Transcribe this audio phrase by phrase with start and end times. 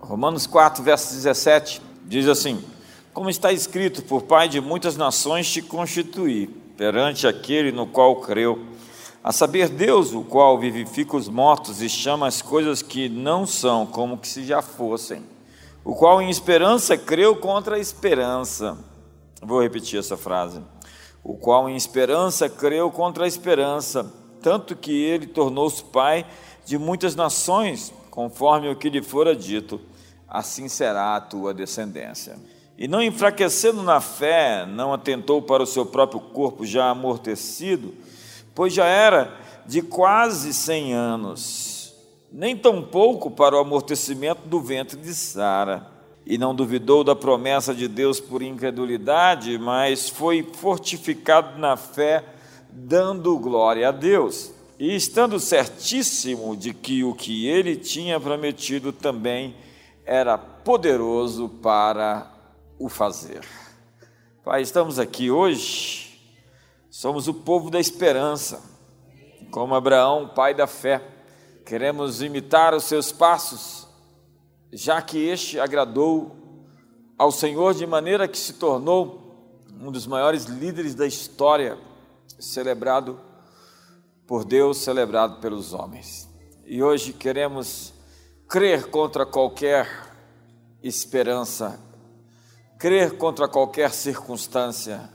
[0.00, 2.64] Romanos 4, verso 17, diz assim:
[3.12, 6.46] Como está escrito, por Pai de muitas nações te constituí,
[6.76, 8.66] perante aquele no qual creu,
[9.22, 13.84] a saber, Deus, o qual vivifica os mortos e chama as coisas que não são
[13.84, 15.22] como que se já fossem,
[15.84, 18.78] o qual em esperança creu contra a esperança.
[19.42, 20.60] Vou repetir essa frase.
[21.22, 24.10] O qual em esperança creu contra a esperança,
[24.40, 26.24] tanto que ele tornou-se pai
[26.64, 29.80] de muitas nações, conforme o que lhe fora dito
[30.30, 32.38] assim será a tua descendência.
[32.78, 37.92] E não enfraquecendo na fé, não atentou para o seu próprio corpo já amortecido,
[38.54, 41.94] pois já era de quase cem anos,
[42.32, 45.86] nem tampouco para o amortecimento do ventre de Sara.
[46.24, 52.24] E não duvidou da promessa de Deus por incredulidade, mas foi fortificado na fé,
[52.70, 54.52] dando glória a Deus.
[54.80, 59.54] E estando certíssimo de que o que ele tinha prometido também
[60.06, 62.32] era poderoso para
[62.78, 63.46] o fazer.
[64.42, 66.18] Pai, estamos aqui hoje,
[66.88, 68.62] somos o povo da esperança,
[69.50, 71.06] como Abraão, pai da fé,
[71.66, 73.86] queremos imitar os seus passos,
[74.72, 76.34] já que este agradou
[77.18, 81.76] ao Senhor de maneira que se tornou um dos maiores líderes da história,
[82.38, 83.28] celebrado
[84.30, 86.30] por Deus, celebrado pelos homens.
[86.64, 87.92] E hoje queremos
[88.48, 89.88] crer contra qualquer
[90.80, 91.80] esperança,
[92.78, 95.10] crer contra qualquer circunstância,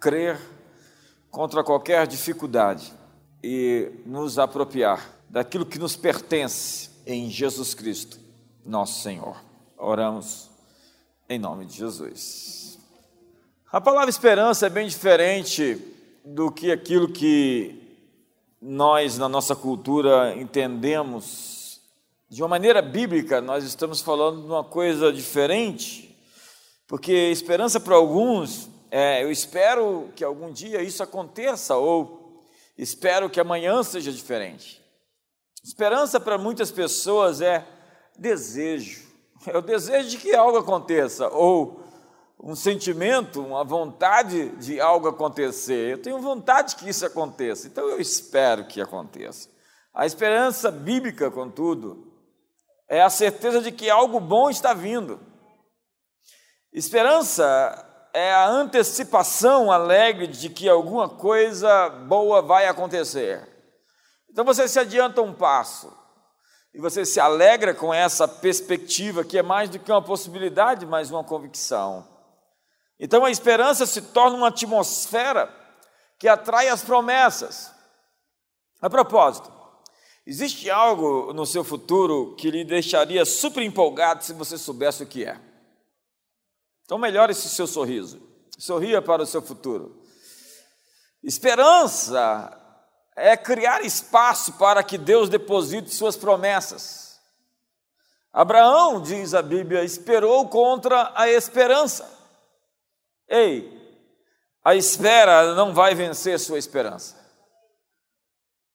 [0.00, 0.36] crer
[1.30, 2.92] contra qualquer dificuldade
[3.40, 8.18] e nos apropriar daquilo que nos pertence em Jesus Cristo,
[8.66, 9.36] nosso Senhor.
[9.78, 10.50] Oramos
[11.28, 12.80] em nome de Jesus.
[13.70, 15.80] A palavra esperança é bem diferente
[16.24, 17.83] do que aquilo que
[18.66, 21.82] nós, na nossa cultura, entendemos
[22.30, 26.18] de uma maneira bíblica, nós estamos falando de uma coisa diferente,
[26.88, 32.42] porque esperança para alguns é eu espero que algum dia isso aconteça, ou
[32.78, 34.82] espero que amanhã seja diferente.
[35.62, 37.66] Esperança para muitas pessoas é
[38.18, 39.02] desejo,
[39.46, 41.83] é o desejo de que algo aconteça, ou
[42.40, 45.92] um sentimento, uma vontade de algo acontecer.
[45.92, 49.48] Eu tenho vontade que isso aconteça, então eu espero que aconteça.
[49.92, 52.12] A esperança bíblica, contudo,
[52.88, 55.20] é a certeza de que algo bom está vindo.
[56.72, 63.48] Esperança é a antecipação alegre de que alguma coisa boa vai acontecer.
[64.30, 65.96] Então você se adianta um passo
[66.74, 71.10] e você se alegra com essa perspectiva que é mais do que uma possibilidade, mas
[71.10, 72.13] uma convicção.
[72.98, 75.52] Então a esperança se torna uma atmosfera
[76.18, 77.72] que atrai as promessas.
[78.80, 79.54] A propósito,
[80.26, 85.24] Existe algo no seu futuro que lhe deixaria super empolgado se você soubesse o que
[85.24, 85.38] é.
[86.84, 88.22] Então, melhore esse seu sorriso.
[88.58, 90.02] Sorria para o seu futuro.
[91.22, 92.58] Esperança
[93.14, 97.20] é criar espaço para que Deus deposite suas promessas.
[98.32, 102.13] Abraão, diz a Bíblia, esperou contra a esperança.
[103.28, 103.74] Ei,
[104.64, 107.22] a espera não vai vencer sua esperança.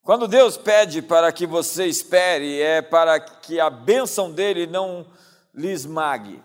[0.01, 5.05] Quando Deus pede para que você espere, é para que a bênção dele não
[5.53, 6.43] lhe esmague.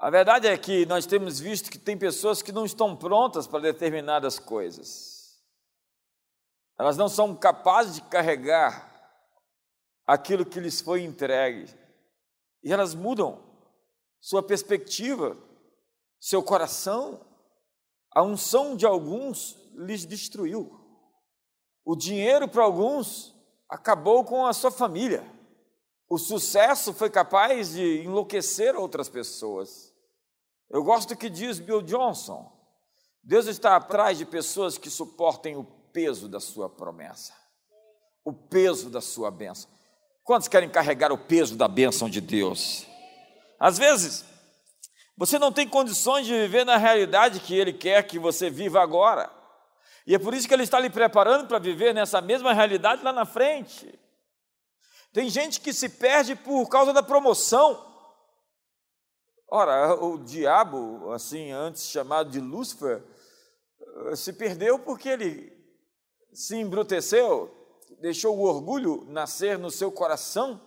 [0.00, 3.60] A verdade é que nós temos visto que tem pessoas que não estão prontas para
[3.60, 5.40] determinadas coisas.
[6.78, 8.88] Elas não são capazes de carregar
[10.06, 11.68] aquilo que lhes foi entregue.
[12.62, 13.42] E elas mudam
[14.20, 15.36] sua perspectiva,
[16.20, 17.24] seu coração.
[18.14, 20.70] A unção de alguns lhes destruiu.
[21.84, 23.34] O dinheiro para alguns
[23.68, 25.24] acabou com a sua família.
[26.08, 29.92] O sucesso foi capaz de enlouquecer outras pessoas.
[30.70, 32.50] Eu gosto que diz Bill Johnson.
[33.22, 37.34] Deus está atrás de pessoas que suportem o peso da sua promessa,
[38.24, 39.70] o peso da sua bênção.
[40.24, 42.86] Quantos querem carregar o peso da bênção de Deus?
[43.58, 44.24] Às vezes,
[45.18, 49.28] você não tem condições de viver na realidade que Ele quer que você viva agora.
[50.06, 53.12] E é por isso que Ele está lhe preparando para viver nessa mesma realidade lá
[53.12, 53.98] na frente.
[55.12, 57.84] Tem gente que se perde por causa da promoção.
[59.50, 63.02] Ora, o diabo, assim, antes chamado de Lúcifer,
[63.80, 65.52] eh, se perdeu porque ele
[66.32, 67.52] se embruteceu,
[68.00, 70.60] deixou o orgulho nascer no seu coração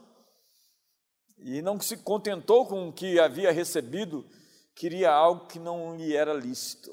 [1.38, 4.28] e não se contentou com o que havia recebido,
[4.76, 6.92] queria algo que não lhe era lícito.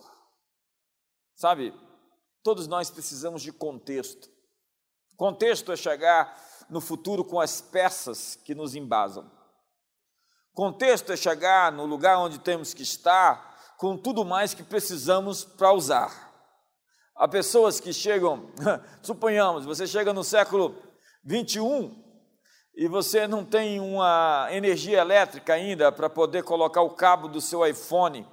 [1.34, 1.72] Sabe,
[2.48, 4.26] Todos nós precisamos de contexto.
[5.16, 6.34] Contexto é chegar
[6.70, 9.30] no futuro com as peças que nos embasam.
[10.54, 15.74] Contexto é chegar no lugar onde temos que estar, com tudo mais que precisamos para
[15.74, 16.32] usar.
[17.14, 18.50] Há pessoas que chegam,
[19.02, 20.74] suponhamos, você chega no século
[21.24, 22.07] 21
[22.80, 27.66] e você não tem uma energia elétrica ainda para poder colocar o cabo do seu
[27.66, 28.24] iPhone.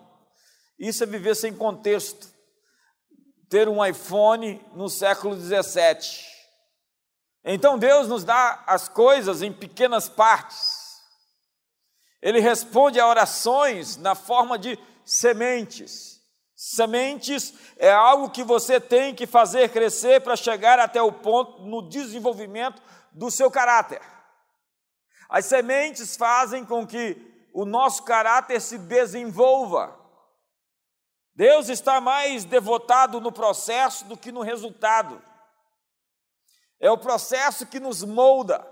[0.77, 2.27] Isso é viver sem contexto.
[3.49, 6.23] Ter um iPhone no século 17.
[7.43, 11.01] Então Deus nos dá as coisas em pequenas partes.
[12.21, 16.21] Ele responde a orações na forma de sementes.
[16.55, 21.89] Sementes é algo que você tem que fazer crescer para chegar até o ponto no
[21.89, 22.79] desenvolvimento
[23.11, 23.99] do seu caráter.
[25.29, 29.97] As sementes fazem com que o nosso caráter se desenvolva.
[31.33, 35.21] Deus está mais devotado no processo do que no resultado.
[36.79, 38.65] É o processo que nos molda.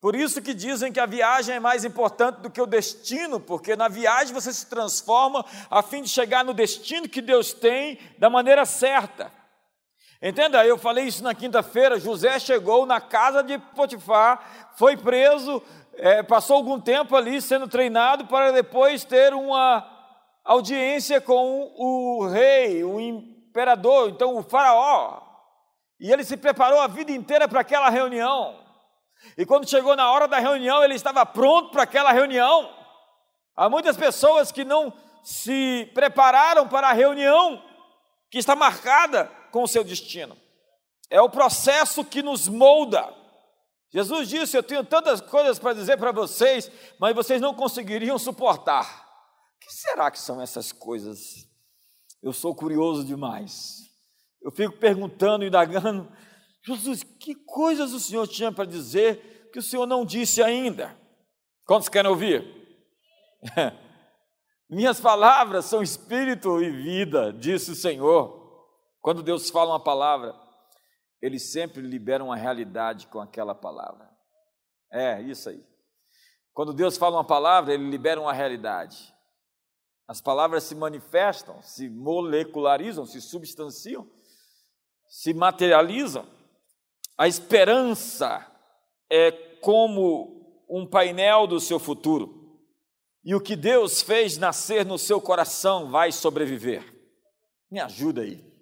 [0.00, 3.74] Por isso que dizem que a viagem é mais importante do que o destino, porque
[3.74, 8.28] na viagem você se transforma a fim de chegar no destino que Deus tem da
[8.28, 9.32] maneira certa.
[10.22, 12.00] Entenda, eu falei isso na quinta-feira.
[12.00, 15.62] José chegou na casa de Potifar, foi preso,
[15.94, 19.86] é, passou algum tempo ali sendo treinado para depois ter uma
[20.44, 25.20] audiência com o rei, o imperador, então o faraó.
[26.00, 28.58] E ele se preparou a vida inteira para aquela reunião.
[29.36, 32.70] E quando chegou na hora da reunião, ele estava pronto para aquela reunião.
[33.54, 34.92] Há muitas pessoas que não
[35.22, 37.62] se prepararam para a reunião
[38.30, 40.36] que está marcada com o seu destino.
[41.08, 43.10] É o processo que nos molda.
[43.90, 46.70] Jesus disse: Eu tenho tantas coisas para dizer para vocês,
[47.00, 48.84] mas vocês não conseguiriam suportar.
[48.84, 51.48] O que será que são essas coisas?
[52.22, 53.78] Eu sou curioso demais.
[54.42, 56.06] Eu fico perguntando, indagando,
[56.62, 60.94] Jesus, que coisas o Senhor tinha para dizer que o Senhor não disse ainda?
[61.64, 62.44] Quantos querem ouvir?
[64.68, 68.45] Minhas palavras são espírito e vida, disse o Senhor.
[69.06, 70.34] Quando Deus fala uma palavra,
[71.22, 74.10] Ele sempre libera uma realidade com aquela palavra.
[74.90, 75.64] É, isso aí.
[76.52, 79.14] Quando Deus fala uma palavra, Ele libera uma realidade.
[80.08, 84.10] As palavras se manifestam, se molecularizam, se substanciam,
[85.06, 86.26] se materializam.
[87.16, 88.44] A esperança
[89.08, 89.30] é
[89.60, 92.60] como um painel do seu futuro.
[93.22, 96.82] E o que Deus fez nascer no seu coração vai sobreviver.
[97.70, 98.55] Me ajuda aí.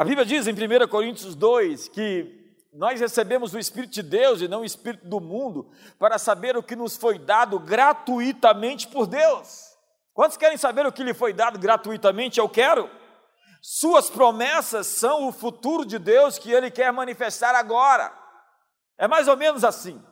[0.00, 4.48] A Bíblia diz em 1 Coríntios 2 que nós recebemos o Espírito de Deus e
[4.48, 9.76] não o Espírito do mundo para saber o que nos foi dado gratuitamente por Deus.
[10.14, 12.40] Quantos querem saber o que lhe foi dado gratuitamente?
[12.40, 12.88] Eu quero.
[13.60, 18.10] Suas promessas são o futuro de Deus que Ele quer manifestar agora.
[18.96, 20.02] É mais ou menos assim.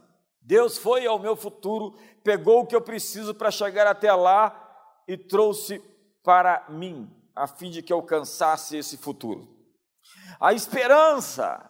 [0.43, 4.55] Deus foi ao meu futuro, pegou o que eu preciso para chegar até lá
[5.09, 5.83] e trouxe
[6.23, 9.57] para mim, a fim de que alcançasse esse futuro.
[10.41, 11.61] A esperança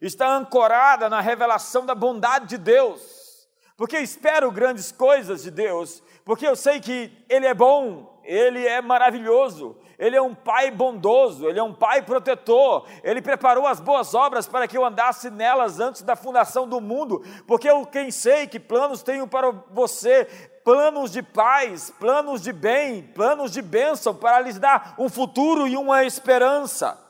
[0.00, 6.46] está ancorada na revelação da bondade de Deus, porque espero grandes coisas de Deus, porque
[6.46, 11.58] eu sei que Ele é bom, Ele é maravilhoso, ele é um pai bondoso, Ele
[11.58, 16.02] é um pai protetor, Ele preparou as boas obras para que eu andasse nelas antes
[16.02, 20.26] da fundação do mundo, porque eu quem sei que planos tenho para você,
[20.62, 25.76] planos de paz, planos de bem, planos de bênção, para lhes dar um futuro e
[25.76, 27.05] uma esperança.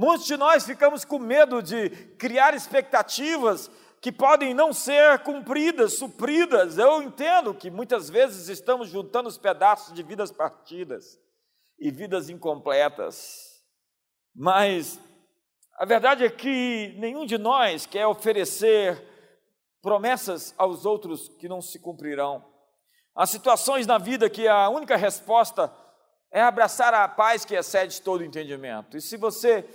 [0.00, 3.68] Muitos de nós ficamos com medo de criar expectativas
[4.00, 6.78] que podem não ser cumpridas, supridas.
[6.78, 11.18] Eu entendo que muitas vezes estamos juntando os pedaços de vidas partidas
[11.80, 13.60] e vidas incompletas.
[14.32, 15.00] Mas
[15.76, 19.04] a verdade é que nenhum de nós quer oferecer
[19.82, 22.48] promessas aos outros que não se cumprirão.
[23.16, 25.74] Há situações na vida que a única resposta
[26.30, 28.96] é abraçar a paz que excede todo entendimento.
[28.96, 29.66] E se você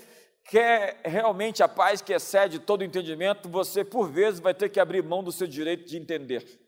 [0.46, 5.04] quer realmente a paz que excede todo entendimento, você por vezes vai ter que abrir
[5.04, 6.60] mão do seu direito de entender.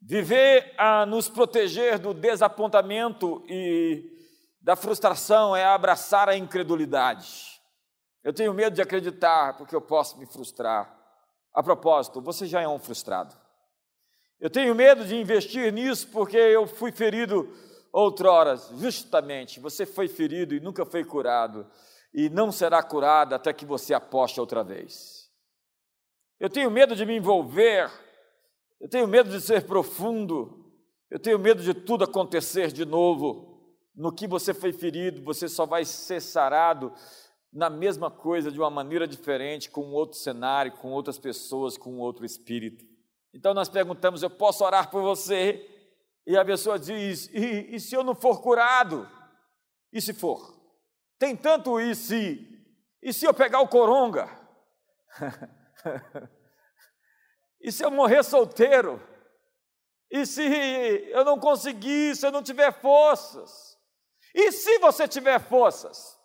[0.00, 4.10] Viver a nos proteger do desapontamento e
[4.60, 7.60] da frustração é abraçar a incredulidade.
[8.24, 10.98] Eu tenho medo de acreditar porque eu posso me frustrar.
[11.54, 13.34] A propósito, você já é um frustrado.
[14.40, 17.48] Eu tenho medo de investir nisso porque eu fui ferido
[17.92, 19.60] outrora, justamente.
[19.60, 21.66] Você foi ferido e nunca foi curado,
[22.12, 25.30] e não será curado até que você aposte outra vez.
[26.38, 27.90] Eu tenho medo de me envolver,
[28.80, 30.72] eu tenho medo de ser profundo,
[31.10, 33.52] eu tenho medo de tudo acontecer de novo
[33.94, 36.92] no que você foi ferido, você só vai ser sarado
[37.52, 42.24] na mesma coisa, de uma maneira diferente, com outro cenário, com outras pessoas, com outro
[42.24, 42.84] espírito.
[43.34, 45.68] Então nós perguntamos: eu posso orar por você?
[46.26, 49.08] E a pessoa diz: e, e se eu não for curado?
[49.92, 50.61] E se for?
[51.22, 52.66] Tem tanto e se?
[53.00, 54.28] E se eu pegar o coronga?
[57.62, 59.00] e se eu morrer solteiro?
[60.10, 60.42] E se
[61.12, 63.78] eu não conseguir, se eu não tiver forças?
[64.34, 66.18] E se você tiver forças?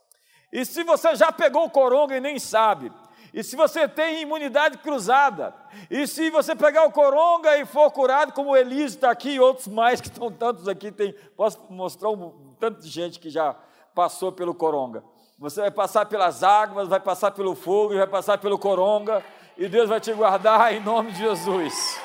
[0.51, 2.91] E se você já pegou o coronga e nem sabe?
[3.31, 5.53] E se você tem imunidade cruzada?
[5.91, 9.39] E se você pegar o coronga e for curado, como o Elise está aqui e
[9.39, 13.55] outros mais que estão tantos aqui, tem, posso mostrar um tanto de gente que já
[13.97, 15.03] passou pelo coronga.
[15.39, 19.25] Você vai passar pelas águas, vai passar pelo fogo, vai passar pelo coronga,
[19.57, 21.99] e Deus vai te guardar em nome de Jesus.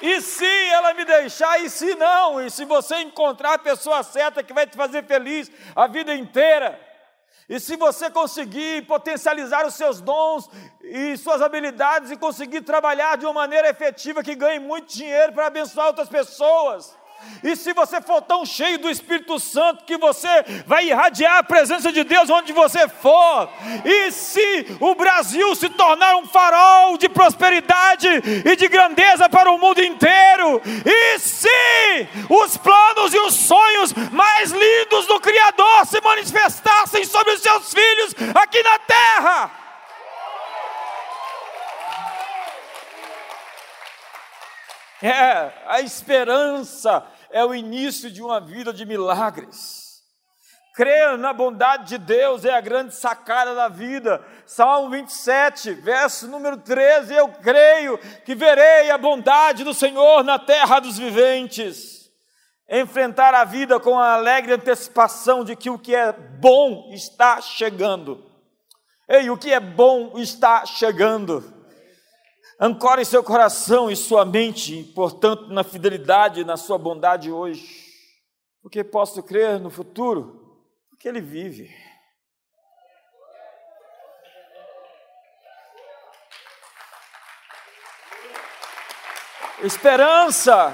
[0.00, 4.42] E se ela me deixar, e se não, e se você encontrar a pessoa certa
[4.42, 6.76] que vai te fazer feliz a vida inteira,
[7.48, 10.50] e se você conseguir potencializar os seus dons
[10.82, 15.46] e suas habilidades e conseguir trabalhar de uma maneira efetiva que ganhe muito dinheiro para
[15.46, 16.96] abençoar outras pessoas,
[17.42, 20.28] e se você for tão cheio do Espírito Santo que você
[20.66, 23.48] vai irradiar a presença de Deus onde você for,
[23.84, 28.08] e se o Brasil se tornar um farol de prosperidade
[28.44, 34.50] e de grandeza para o mundo inteiro, e se os planos e os sonhos mais
[34.50, 39.61] lindos do Criador se manifestassem sobre os seus filhos aqui na terra.
[45.02, 50.00] É, a esperança é o início de uma vida de milagres.
[50.74, 54.24] Crer na bondade de Deus é a grande sacada da vida.
[54.46, 60.78] Salmo 27, verso número 13: Eu creio que verei a bondade do Senhor na terra
[60.78, 62.10] dos viventes.
[62.70, 68.24] Enfrentar a vida com a alegre antecipação de que o que é bom está chegando.
[69.06, 71.61] Ei, o que é bom está chegando.
[72.64, 77.66] Ancore seu coração e sua mente, portanto, na fidelidade, na sua bondade hoje.
[78.62, 81.74] Porque posso crer no futuro, porque Ele vive.
[89.64, 90.72] Esperança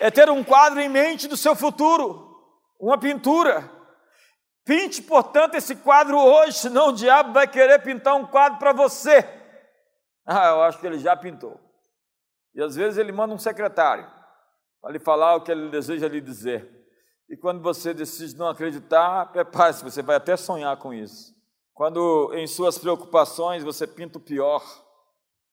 [0.00, 2.42] é ter um quadro em mente do seu futuro,
[2.80, 3.70] uma pintura.
[4.64, 9.41] Pinte, portanto, esse quadro hoje, senão o diabo vai querer pintar um quadro para você.
[10.24, 11.58] Ah, eu acho que ele já pintou.
[12.54, 14.06] E às vezes ele manda um secretário
[14.80, 16.68] para lhe falar o que ele deseja lhe dizer.
[17.28, 21.34] E quando você decide não acreditar, prepare-se, você vai até sonhar com isso.
[21.72, 24.62] Quando em suas preocupações você pinta o pior,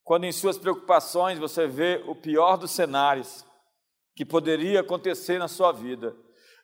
[0.04, 3.46] quando em suas preocupações você vê o pior dos cenários
[4.16, 6.16] que poderia acontecer na sua vida,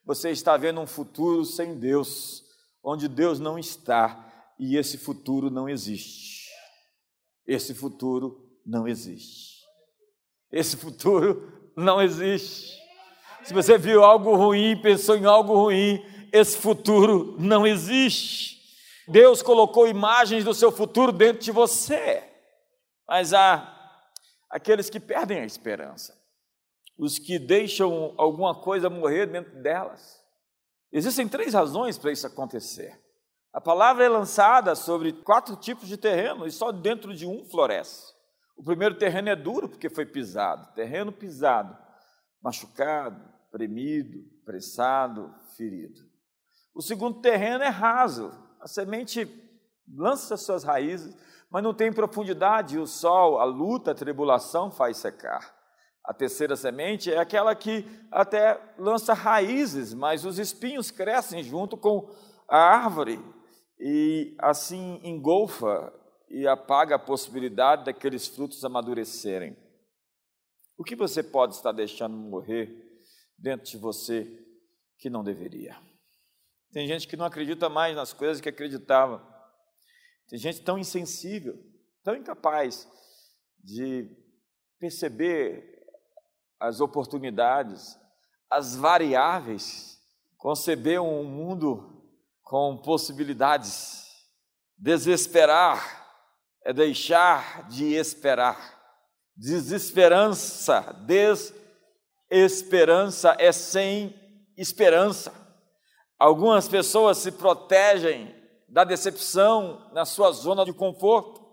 [0.03, 2.43] você está vendo um futuro sem Deus,
[2.83, 6.44] onde Deus não está e esse futuro não existe.
[7.47, 9.63] Esse futuro não existe.
[10.51, 12.75] Esse futuro não existe.
[13.43, 18.55] Se você viu algo ruim, pensou em algo ruim, esse futuro não existe.
[19.07, 22.23] Deus colocou imagens do seu futuro dentro de você,
[23.07, 23.71] mas há
[24.49, 26.19] aqueles que perdem a esperança,
[26.97, 30.19] os que deixam alguma coisa morrer dentro delas.
[30.91, 32.99] Existem três razões para isso acontecer.
[33.55, 38.13] A palavra é lançada sobre quatro tipos de terreno e só dentro de um floresce.
[38.57, 41.73] O primeiro terreno é duro porque foi pisado, terreno pisado,
[42.43, 43.17] machucado,
[43.49, 46.01] premido, pressado, ferido.
[46.73, 49.25] O segundo terreno é raso, a semente
[49.87, 51.15] lança suas raízes,
[51.49, 55.55] mas não tem profundidade, e o sol, a luta, a tribulação faz secar.
[56.03, 62.13] A terceira semente é aquela que até lança raízes, mas os espinhos crescem junto com
[62.49, 63.23] a árvore
[63.79, 65.93] e assim engolfa
[66.29, 69.55] e apaga a possibilidade daqueles frutos amadurecerem.
[70.77, 72.69] O que você pode estar deixando morrer
[73.37, 74.45] dentro de você
[74.97, 75.79] que não deveria?
[76.71, 79.25] Tem gente que não acredita mais nas coisas que acreditava.
[80.27, 81.57] Tem gente tão insensível,
[82.03, 82.89] tão incapaz
[83.63, 84.09] de
[84.79, 85.85] perceber
[86.59, 87.97] as oportunidades,
[88.49, 90.01] as variáveis,
[90.37, 91.94] conceber um mundo
[92.45, 94.05] com possibilidades.
[94.77, 96.05] Desesperar
[96.63, 98.73] é deixar de esperar.
[99.35, 100.95] Desesperança,
[102.29, 104.15] desesperança é sem
[104.55, 105.33] esperança.
[106.17, 108.33] Algumas pessoas se protegem
[108.69, 111.43] da decepção na sua zona de conforto,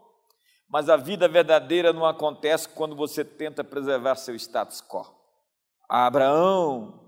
[0.69, 5.05] mas a vida verdadeira não acontece quando você tenta preservar seu status quo.
[5.89, 7.01] Abraão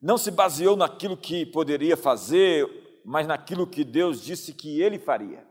[0.00, 5.46] não se baseou naquilo que poderia fazer mas naquilo que Deus disse que ele faria.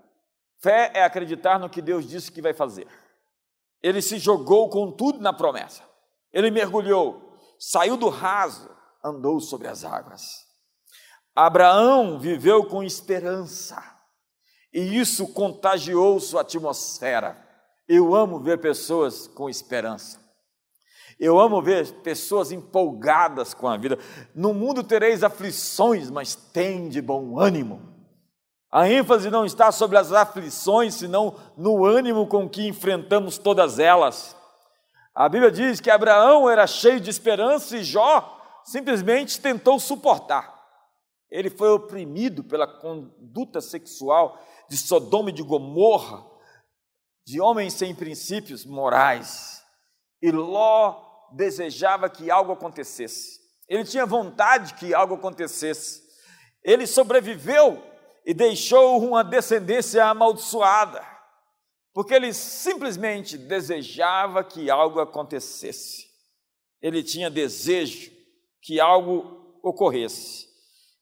[0.60, 2.88] Fé é acreditar no que Deus disse que vai fazer.
[3.82, 5.84] ele se jogou com tudo na promessa.
[6.34, 8.70] Ele mergulhou, saiu do raso,
[9.04, 10.46] andou sobre as águas.
[11.36, 13.82] Abraão viveu com esperança,
[14.74, 17.38] e isso contagiou sua atmosfera.
[17.88, 20.20] Eu amo ver pessoas com esperança.
[21.20, 23.98] Eu amo ver pessoas empolgadas com a vida.
[24.36, 27.82] No mundo tereis aflições, mas tem de bom ânimo.
[28.72, 34.36] A ênfase não está sobre as aflições, senão no ânimo com que enfrentamos todas elas.
[35.16, 40.56] A Bíblia diz que Abraão era cheio de esperança e Jó simplesmente tentou suportar.
[41.32, 46.24] Ele foi oprimido pela conduta sexual de Sodoma e de Gomorra,
[47.26, 49.64] de homens sem princípios morais.
[50.22, 53.40] E Ló desejava que algo acontecesse.
[53.68, 56.02] Ele tinha vontade que algo acontecesse.
[56.64, 57.84] Ele sobreviveu
[58.26, 61.06] e deixou uma descendência amaldiçoada,
[61.94, 66.06] porque ele simplesmente desejava que algo acontecesse.
[66.82, 68.12] Ele tinha desejo
[68.62, 70.48] que algo ocorresse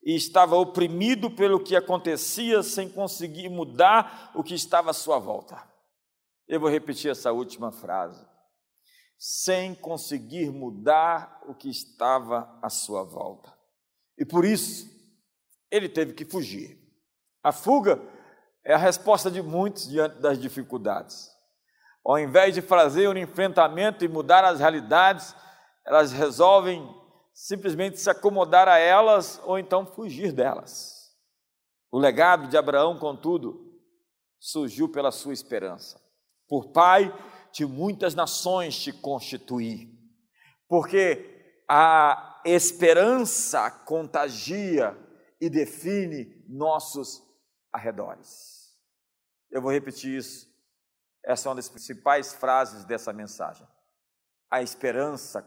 [0.03, 5.61] e estava oprimido pelo que acontecia sem conseguir mudar o que estava à sua volta.
[6.47, 8.23] Eu vou repetir essa última frase.
[9.17, 13.53] Sem conseguir mudar o que estava à sua volta.
[14.17, 14.89] E por isso,
[15.71, 16.79] ele teve que fugir.
[17.43, 18.01] A fuga
[18.63, 21.29] é a resposta de muitos diante das dificuldades.
[22.05, 25.35] Ao invés de fazer um enfrentamento e mudar as realidades,
[25.85, 26.87] elas resolvem
[27.33, 31.11] simplesmente se acomodar a elas ou então fugir delas.
[31.91, 33.73] O legado de Abraão, contudo,
[34.39, 36.01] surgiu pela sua esperança.
[36.47, 37.13] Por pai
[37.55, 39.97] de muitas nações te constituí,
[40.67, 44.93] porque a esperança contagia
[45.39, 47.23] e define nossos
[47.71, 48.77] arredores.
[49.49, 50.53] Eu vou repetir isso.
[51.23, 53.65] Essa é uma das principais frases dessa mensagem.
[54.51, 55.41] A esperança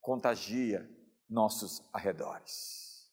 [0.00, 0.88] contagia
[1.28, 3.12] nossos arredores.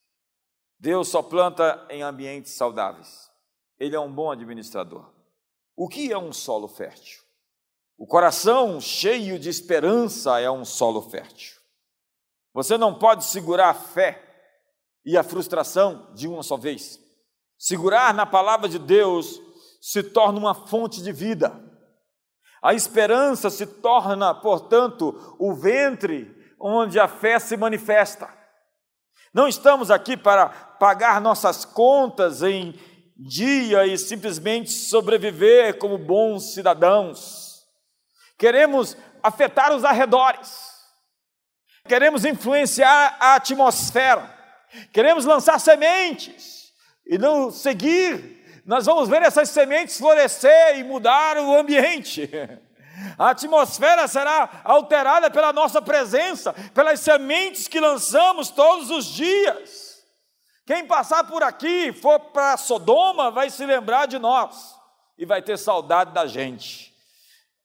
[0.79, 3.29] Deus só planta em ambientes saudáveis.
[3.77, 5.13] Ele é um bom administrador.
[5.75, 7.28] O que é um solo fértil?
[7.99, 11.59] O coração cheio de esperança é um solo fértil.
[12.53, 14.23] Você não pode segurar a fé
[15.05, 16.97] e a frustração de uma só vez.
[17.57, 19.41] Segurar na palavra de Deus
[19.81, 21.61] se torna uma fonte de vida.
[22.63, 28.33] A esperança se torna, portanto, o ventre onde a fé se manifesta.
[29.33, 32.79] Não estamos aqui para pagar nossas contas em
[33.17, 37.48] dia e simplesmente sobreviver como bons cidadãos.
[38.39, 40.69] Queremos afetar os arredores.
[41.87, 44.33] Queremos influenciar a atmosfera.
[44.93, 46.71] Queremos lançar sementes
[47.05, 52.29] e não seguir, nós vamos ver essas sementes florescer e mudar o ambiente.
[53.17, 60.03] A atmosfera será alterada pela nossa presença, pelas sementes que lançamos todos os dias.
[60.67, 64.75] Quem passar por aqui, for para Sodoma, vai se lembrar de nós
[65.17, 66.93] e vai ter saudade da gente.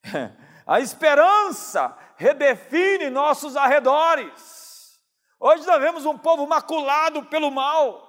[0.66, 4.98] A esperança redefine nossos arredores.
[5.38, 8.02] Hoje nós vemos um povo maculado pelo mal,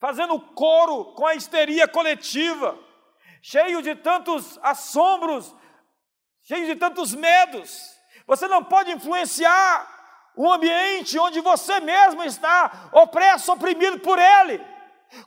[0.00, 2.76] fazendo coro com a histeria coletiva,
[3.40, 5.54] cheio de tantos assombros,
[6.42, 7.92] cheio de tantos medos.
[8.26, 9.88] Você não pode influenciar
[10.36, 14.60] um ambiente onde você mesmo está opresso, oprimido por ele.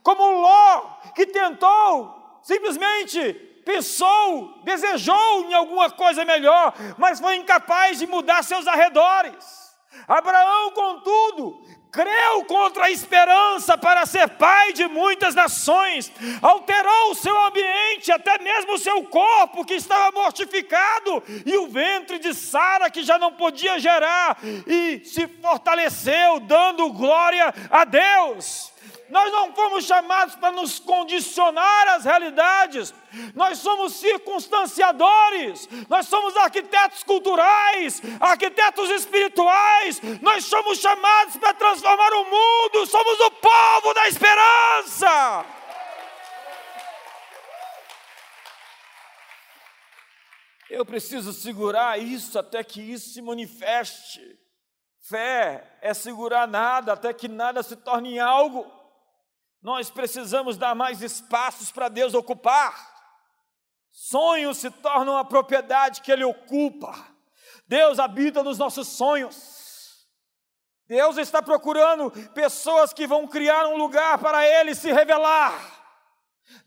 [0.03, 8.07] Como Ló, que tentou, simplesmente pensou, desejou em alguma coisa melhor, mas foi incapaz de
[8.07, 9.65] mudar seus arredores.
[10.07, 17.35] Abraão, contudo, creu contra a esperança para ser pai de muitas nações, alterou o seu
[17.45, 23.01] ambiente, até mesmo o seu corpo que estava mortificado, e o ventre de Sara que
[23.01, 28.74] já não podia gerar, e se fortaleceu, dando glória a Deus.
[29.09, 32.93] Nós não fomos chamados para nos condicionar às realidades,
[33.35, 42.25] nós somos circunstanciadores, nós somos arquitetos culturais, arquitetos espirituais, nós somos chamados para transformar o
[42.25, 45.45] mundo, somos o povo da esperança.
[50.69, 54.19] Eu preciso segurar isso até que isso se manifeste.
[54.99, 58.65] Fé é segurar nada até que nada se torne algo.
[59.65, 62.71] Nós precisamos dar mais espaços para Deus ocupar.
[63.89, 66.93] Sonhos se tornam a propriedade que Ele ocupa.
[67.67, 70.07] Deus habita nos nossos sonhos.
[70.87, 75.59] Deus está procurando pessoas que vão criar um lugar para Ele se revelar.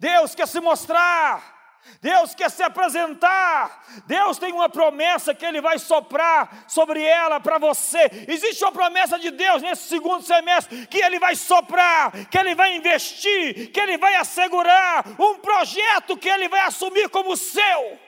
[0.00, 1.56] Deus quer se mostrar.
[2.00, 7.58] Deus quer se apresentar, Deus tem uma promessa que Ele vai soprar sobre ela para
[7.58, 8.08] você.
[8.28, 12.76] Existe uma promessa de Deus nesse segundo semestre que Ele vai soprar, que Ele vai
[12.76, 17.98] investir, que Ele vai assegurar um projeto que Ele vai assumir como seu.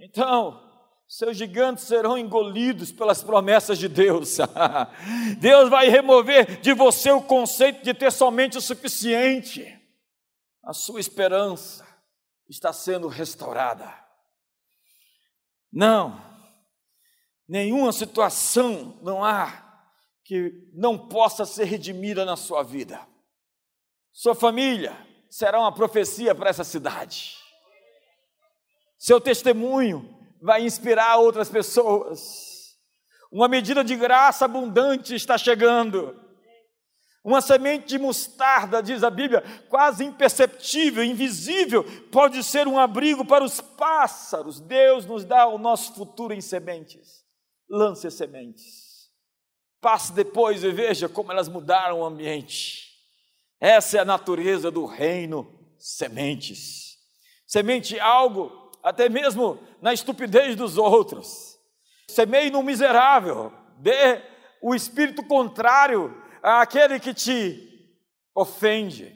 [0.00, 0.68] Então,
[1.08, 4.36] seus gigantes serão engolidos pelas promessas de Deus.
[5.40, 9.77] Deus vai remover de você o conceito de ter somente o suficiente.
[10.68, 11.82] A sua esperança
[12.46, 13.90] está sendo restaurada.
[15.72, 16.22] Não,
[17.48, 19.82] nenhuma situação não há
[20.22, 23.00] que não possa ser redimida na sua vida.
[24.12, 24.94] Sua família
[25.30, 27.38] será uma profecia para essa cidade.
[28.98, 32.76] Seu testemunho vai inspirar outras pessoas.
[33.32, 36.27] Uma medida de graça abundante está chegando.
[37.24, 43.44] Uma semente de mostarda, diz a Bíblia, quase imperceptível, invisível, pode ser um abrigo para
[43.44, 44.60] os pássaros.
[44.60, 47.24] Deus nos dá o nosso futuro em sementes.
[47.68, 49.10] Lance as sementes.
[49.80, 52.88] Passe depois e veja como elas mudaram o ambiente.
[53.60, 56.96] Essa é a natureza do reino sementes.
[57.46, 61.58] Semente é algo até mesmo na estupidez dos outros.
[62.08, 64.22] Semeie no miserável, dê
[64.62, 67.96] o espírito contrário àquele que te
[68.34, 69.14] ofende.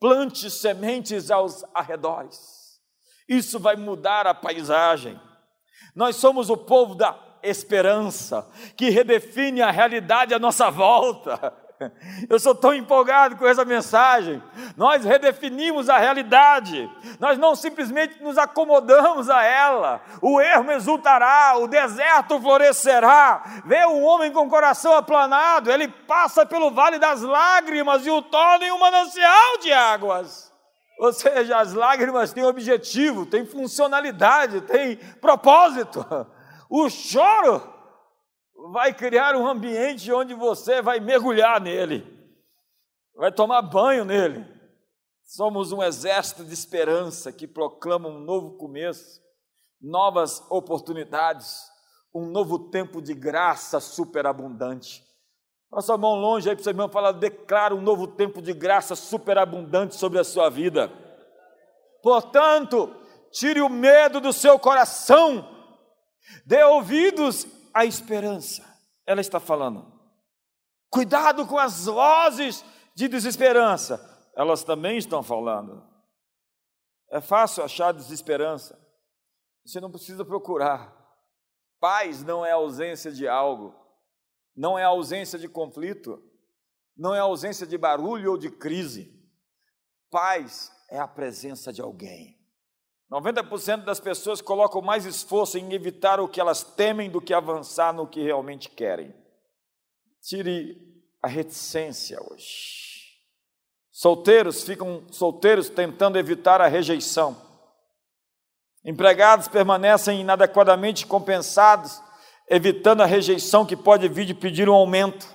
[0.00, 2.80] Plante sementes aos arredores.
[3.28, 5.20] Isso vai mudar a paisagem.
[5.94, 11.54] Nós somos o povo da esperança, que redefine a realidade à nossa volta.
[12.28, 14.42] Eu sou tão empolgado com essa mensagem.
[14.76, 20.00] Nós redefinimos a realidade, nós não simplesmente nos acomodamos a ela.
[20.20, 23.62] O ermo exultará, o deserto florescerá.
[23.64, 28.22] Vê um homem com o coração aplanado, ele passa pelo vale das lágrimas e o
[28.22, 30.52] torna em um manancial de águas.
[30.98, 36.04] Ou seja, as lágrimas têm objetivo, têm funcionalidade, têm propósito.
[36.70, 37.77] O choro
[38.72, 42.06] vai criar um ambiente onde você vai mergulhar nele,
[43.16, 44.46] vai tomar banho nele.
[45.24, 49.20] Somos um exército de esperança que proclama um novo começo,
[49.80, 51.64] novas oportunidades,
[52.14, 55.04] um novo tempo de graça superabundante.
[55.70, 58.96] Nossa mão longe aí para o seu irmão falar, declara um novo tempo de graça
[58.96, 60.90] superabundante sobre a sua vida.
[62.02, 62.94] Portanto,
[63.30, 65.46] tire o medo do seu coração,
[66.46, 67.46] dê ouvidos
[67.78, 68.64] a esperança.
[69.06, 69.86] Ela está falando.
[70.90, 72.64] Cuidado com as vozes
[72.94, 74.04] de desesperança.
[74.34, 75.86] Elas também estão falando.
[77.10, 78.76] É fácil achar desesperança.
[79.64, 80.92] Você não precisa procurar.
[81.78, 83.72] Paz não é ausência de algo,
[84.56, 86.20] não é ausência de conflito,
[86.96, 89.16] não é ausência de barulho ou de crise.
[90.10, 92.37] Paz é a presença de alguém.
[93.10, 97.92] 90% das pessoas colocam mais esforço em evitar o que elas temem do que avançar
[97.92, 99.14] no que realmente querem.
[100.22, 100.76] Tire
[101.22, 102.88] a reticência hoje.
[103.90, 107.36] Solteiros ficam solteiros tentando evitar a rejeição.
[108.84, 112.00] Empregados permanecem inadequadamente compensados,
[112.48, 115.26] evitando a rejeição que pode vir de pedir um aumento.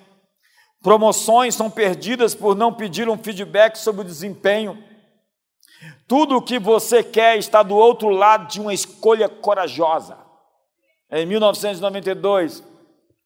[0.82, 4.82] Promoções são perdidas por não pedir um feedback sobre o desempenho.
[6.08, 10.18] Tudo o que você quer está do outro lado de uma escolha corajosa.
[11.10, 12.64] Em 1992,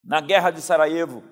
[0.04, 1.24] na Guerra de Sarajevo,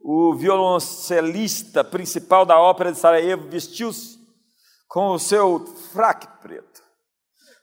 [0.00, 4.18] o violoncelista principal da Ópera de Sarajevo vestiu-se
[4.88, 6.82] com o seu fraque preto.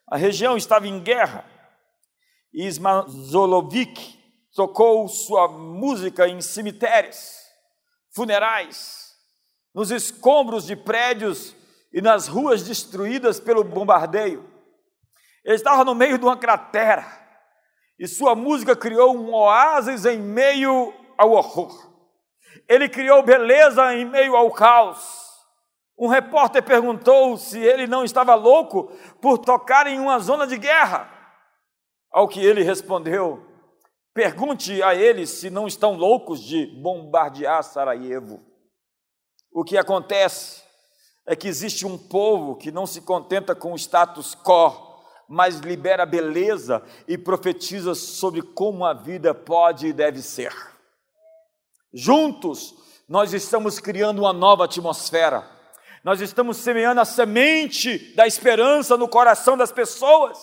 [0.07, 1.45] A região estava em guerra
[2.53, 4.17] e Smazolovic
[4.55, 7.37] tocou sua música em cemitérios,
[8.11, 9.13] funerais,
[9.73, 11.55] nos escombros de prédios
[11.91, 14.47] e nas ruas destruídas pelo bombardeio.
[15.43, 17.05] Ele estava no meio de uma cratera
[17.97, 21.89] e sua música criou um oásis em meio ao horror.
[22.67, 25.27] Ele criou beleza em meio ao caos.
[25.97, 28.87] Um repórter perguntou se ele não estava louco
[29.21, 31.11] por tocar em uma zona de guerra.
[32.11, 33.45] Ao que ele respondeu:
[34.13, 38.39] Pergunte a eles se não estão loucos de bombardear Sarajevo.
[39.51, 40.63] O que acontece
[41.29, 46.03] é que existe um povo que não se contenta com o status quo, mas libera
[46.03, 50.51] beleza e profetiza sobre como a vida pode e deve ser.
[51.93, 52.73] Juntos,
[53.07, 55.47] nós estamos criando uma nova atmosfera,
[56.03, 60.39] nós estamos semeando a semente da esperança no coração das pessoas,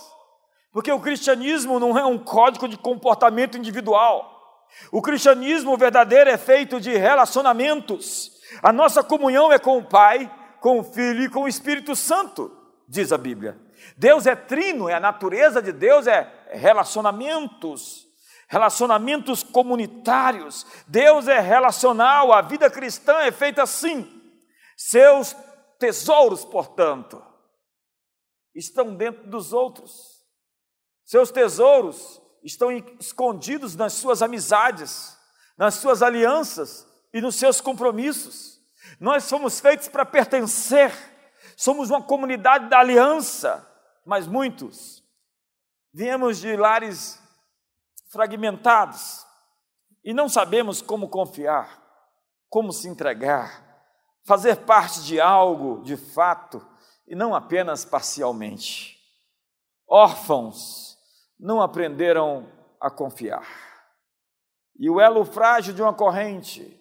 [0.71, 6.81] porque o cristianismo não é um código de comportamento individual, o cristianismo verdadeiro é feito
[6.81, 8.31] de relacionamentos,
[8.63, 12.51] a nossa comunhão é com o Pai, com o Filho e com o Espírito Santo.
[12.89, 13.59] diz a Bíblia.
[13.97, 18.07] Deus é trino, é a natureza de Deus é relacionamentos,
[18.49, 20.67] relacionamentos comunitários.
[20.87, 24.13] Deus é relacional, a vida cristã é feita assim.
[24.77, 25.37] Seus
[25.79, 27.23] tesouros, portanto,
[28.55, 30.25] estão dentro dos outros.
[31.05, 35.17] Seus tesouros estão escondidos nas suas amizades,
[35.57, 38.56] nas suas alianças e nos seus compromissos.
[39.01, 40.93] Nós fomos feitos para pertencer,
[41.57, 43.67] somos uma comunidade da aliança,
[44.05, 45.03] mas muitos
[45.93, 47.21] viemos de lares
[48.09, 49.27] fragmentados
[50.05, 51.83] e não sabemos como confiar,
[52.49, 53.65] como se entregar,
[54.25, 56.65] fazer parte de algo de fato
[57.07, 58.97] e não apenas parcialmente.
[59.89, 60.99] Órfãos
[61.39, 63.47] não aprenderam a confiar.
[64.79, 66.79] E o elo frágil de uma corrente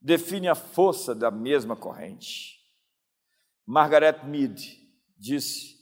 [0.00, 2.58] define a força da mesma corrente.
[3.66, 4.78] Margaret Mead
[5.16, 5.78] disse: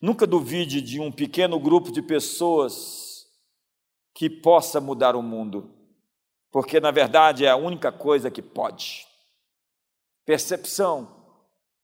[0.00, 3.26] Nunca duvide de um pequeno grupo de pessoas
[4.14, 5.74] que possa mudar o mundo,
[6.50, 9.06] porque na verdade é a única coisa que pode.
[10.24, 11.36] Percepção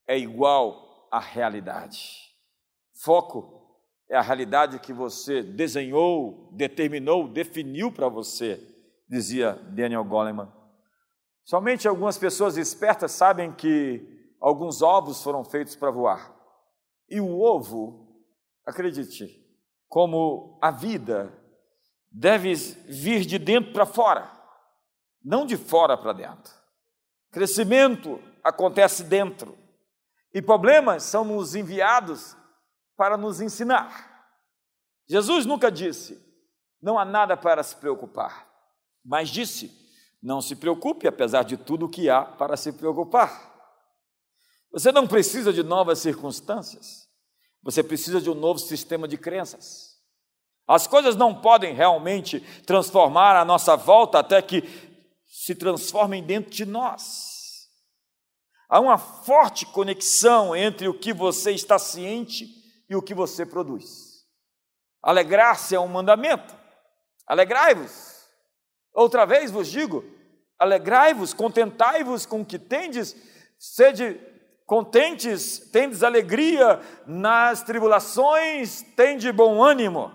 [0.06, 2.30] é igual à realidade.
[2.92, 3.54] Foco
[4.08, 8.60] é a realidade que você desenhou, determinou, definiu para você,
[9.08, 10.48] dizia Daniel Goleman.
[11.44, 16.34] Somente algumas pessoas espertas sabem que alguns ovos foram feitos para voar.
[17.08, 18.24] E o ovo,
[18.64, 19.44] acredite,
[19.88, 21.32] como a vida,
[22.10, 24.30] deve vir de dentro para fora,
[25.22, 26.52] não de fora para dentro.
[27.30, 29.58] Crescimento acontece dentro.
[30.32, 32.36] E problemas são nos enviados
[32.96, 34.28] para nos ensinar.
[35.06, 36.24] Jesus nunca disse:
[36.80, 38.48] não há nada para se preocupar,
[39.04, 39.83] mas disse:
[40.24, 43.52] não se preocupe, apesar de tudo o que há para se preocupar.
[44.72, 47.06] Você não precisa de novas circunstâncias,
[47.62, 49.98] você precisa de um novo sistema de crenças.
[50.66, 54.62] As coisas não podem realmente transformar a nossa volta até que
[55.26, 57.68] se transformem dentro de nós.
[58.66, 62.48] Há uma forte conexão entre o que você está ciente
[62.88, 64.24] e o que você produz.
[65.02, 66.56] Alegrar-se é um mandamento.
[67.26, 68.14] Alegrai-vos.
[68.94, 70.04] Outra vez vos digo:
[70.58, 73.16] alegrai-vos, contentai-vos com o que tendes,
[73.58, 74.20] sede
[74.66, 80.12] contentes, tendes alegria nas tribulações, tende bom ânimo.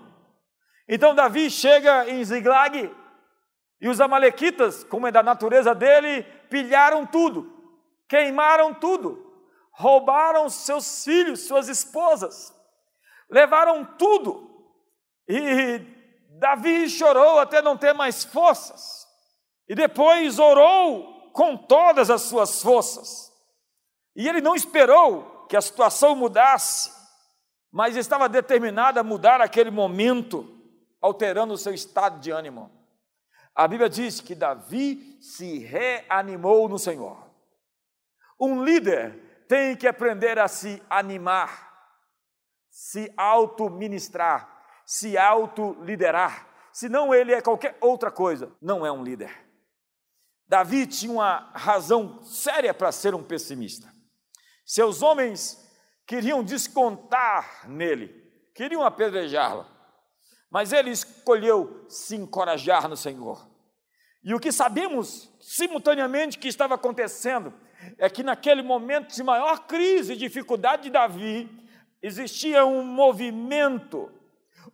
[0.88, 2.90] Então Davi chega em Ziglag
[3.80, 7.60] e os amalequitas, como é da natureza dele, pilharam tudo
[8.10, 9.24] queimaram tudo,
[9.70, 12.52] roubaram seus filhos, suas esposas,
[13.30, 14.50] levaram tudo.
[15.28, 15.78] E
[16.40, 18.99] Davi chorou até não ter mais forças,
[19.70, 23.32] e depois orou com todas as suas forças.
[24.16, 26.90] E ele não esperou que a situação mudasse,
[27.70, 30.60] mas estava determinado a mudar aquele momento,
[31.00, 32.68] alterando o seu estado de ânimo.
[33.54, 37.30] A Bíblia diz que Davi se reanimou no Senhor.
[38.40, 41.94] Um líder tem que aprender a se animar,
[42.68, 46.48] se auto-ministrar, se auto-liderar.
[46.72, 49.48] Senão ele é qualquer outra coisa, não é um líder.
[50.50, 53.88] Davi tinha uma razão séria para ser um pessimista.
[54.66, 55.64] Seus homens
[56.04, 58.08] queriam descontar nele,
[58.52, 59.64] queriam apedrejá-lo,
[60.50, 63.48] mas ele escolheu se encorajar no Senhor.
[64.24, 67.54] E o que sabemos simultaneamente que estava acontecendo
[67.96, 71.48] é que naquele momento de maior crise e dificuldade de Davi,
[72.02, 74.10] existia um movimento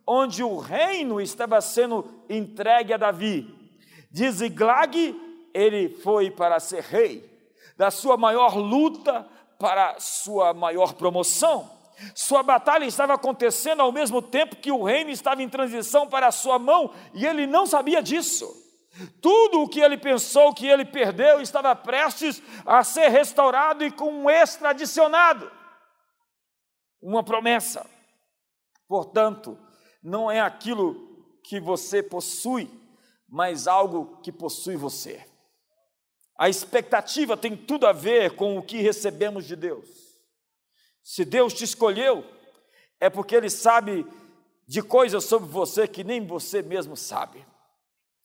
[0.07, 3.55] onde o reino estava sendo entregue a Davi.
[4.09, 5.26] De Ziglag,
[5.57, 7.27] ele foi para ser rei,
[7.75, 9.27] da sua maior luta
[9.59, 11.69] para sua maior promoção.
[12.13, 16.31] Sua batalha estava acontecendo ao mesmo tempo que o reino estava em transição para a
[16.31, 18.45] sua mão, e ele não sabia disso.
[19.21, 24.11] Tudo o que ele pensou que ele perdeu estava prestes a ser restaurado e com
[24.11, 25.51] um extra adicionado.
[27.01, 27.85] Uma promessa.
[28.87, 29.57] Portanto,
[30.01, 30.95] não é aquilo
[31.43, 32.69] que você possui,
[33.27, 35.26] mas algo que possui você.
[36.37, 39.89] A expectativa tem tudo a ver com o que recebemos de Deus.
[41.03, 42.23] Se Deus te escolheu,
[42.99, 44.05] é porque Ele sabe
[44.67, 47.43] de coisas sobre você que nem você mesmo sabe.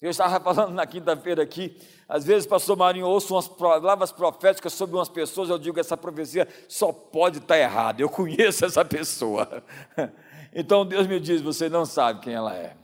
[0.01, 4.97] Eu estava falando na quinta-feira aqui, às vezes, pastor Marinho, ouço umas palavras proféticas sobre
[4.97, 9.63] umas pessoas, eu digo, essa profecia só pode estar errada, eu conheço essa pessoa.
[10.55, 12.77] Então Deus me diz, você não sabe quem ela é.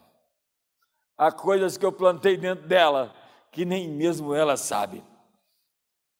[1.18, 3.14] Há coisas que eu plantei dentro dela
[3.52, 5.04] que nem mesmo ela sabe.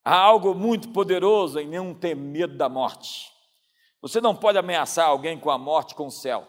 [0.09, 3.31] Há algo muito poderoso em não ter medo da morte.
[4.01, 6.47] Você não pode ameaçar alguém com a morte, com o céu.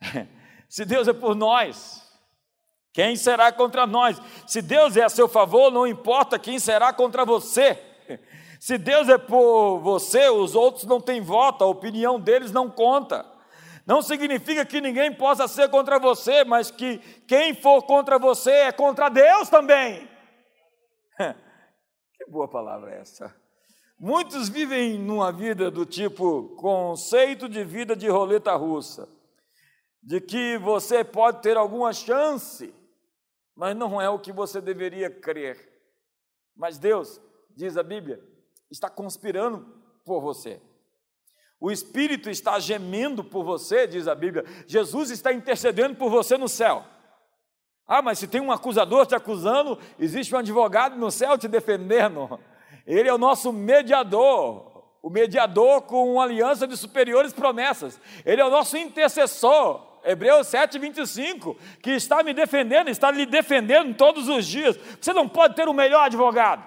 [0.66, 2.02] Se Deus é por nós,
[2.94, 4.18] quem será contra nós?
[4.46, 7.78] Se Deus é a seu favor, não importa quem será contra você.
[8.58, 13.26] Se Deus é por você, os outros não têm voto, a opinião deles não conta.
[13.86, 16.96] Não significa que ninguém possa ser contra você, mas que
[17.28, 20.08] quem for contra você é contra Deus também.
[22.24, 23.34] Que boa palavra é essa.
[23.98, 29.08] Muitos vivem numa vida do tipo conceito de vida de roleta russa,
[30.02, 32.74] de que você pode ter alguma chance
[33.54, 35.72] mas não é o que você deveria crer.
[36.56, 37.20] Mas Deus,
[37.56, 38.20] diz a Bíblia,
[38.70, 40.60] está conspirando por você.
[41.60, 44.44] O Espírito está gemendo por você, diz a Bíblia.
[44.66, 46.84] Jesus está intercedendo por você no céu.
[47.86, 52.40] Ah, mas se tem um acusador te acusando, existe um advogado no céu te defendendo.
[52.86, 58.00] Ele é o nosso mediador, o mediador com uma aliança de superiores promessas.
[58.24, 59.92] Ele é o nosso intercessor.
[60.04, 64.76] Hebreus 7, 25, que está me defendendo, está lhe defendendo todos os dias.
[65.00, 66.62] Você não pode ter o melhor advogado.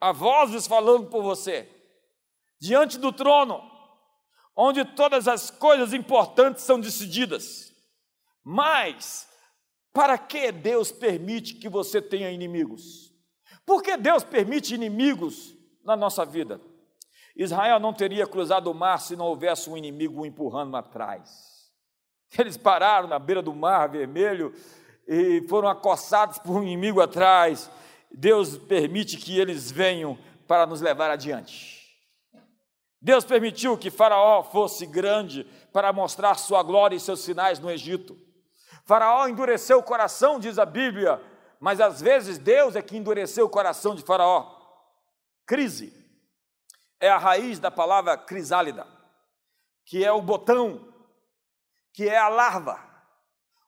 [0.00, 1.68] Há vozes falando por você,
[2.58, 3.62] diante do trono,
[4.54, 7.72] onde todas as coisas importantes são decididas.
[8.42, 9.28] Mas,
[9.96, 13.10] para que Deus permite que você tenha inimigos?
[13.64, 16.60] Por que Deus permite inimigos na nossa vida?
[17.34, 21.72] Israel não teria cruzado o mar se não houvesse um inimigo o empurrando atrás.
[22.38, 24.52] Eles pararam na beira do mar vermelho
[25.08, 27.70] e foram acossados por um inimigo atrás.
[28.12, 31.86] Deus permite que eles venham para nos levar adiante.
[33.00, 38.25] Deus permitiu que Faraó fosse grande para mostrar sua glória e seus sinais no Egito.
[38.86, 41.20] Faraó endureceu o coração, diz a Bíblia,
[41.58, 44.54] mas às vezes Deus é que endureceu o coração de Faraó.
[45.44, 45.92] Crise
[47.00, 48.86] é a raiz da palavra crisálida,
[49.84, 50.92] que é o botão
[51.92, 52.78] que é a larva,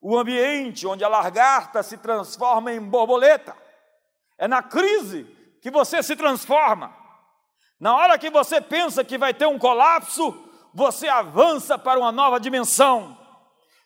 [0.03, 3.57] o ambiente onde a lagarta se transforma em borboleta.
[4.37, 5.25] É na crise
[5.63, 6.95] que você se transforma.
[7.81, 12.39] Na hora que você pensa que vai ter um colapso, você avança para uma nova
[12.39, 13.17] dimensão.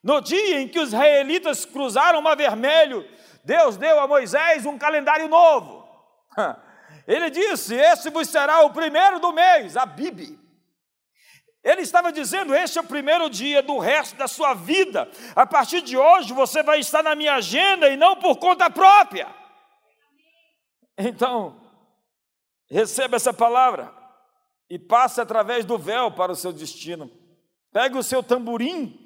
[0.02, 3.08] No dia em que os israelitas cruzaram o Mar Vermelho,
[3.44, 5.88] Deus deu a Moisés um calendário novo.
[7.06, 10.38] Ele disse: Esse vos será o primeiro do mês, a Bíblia.
[11.62, 15.08] Ele estava dizendo: Este é o primeiro dia do resto da sua vida.
[15.36, 19.32] A partir de hoje você vai estar na minha agenda e não por conta própria.
[20.98, 21.60] Então,
[22.68, 23.92] receba essa palavra
[24.68, 27.10] e passe através do véu para o seu destino.
[27.72, 29.01] Pegue o seu tamborim